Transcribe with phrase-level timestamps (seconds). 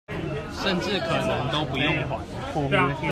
[0.51, 1.95] 甚至可能都不用
[2.55, 2.95] 還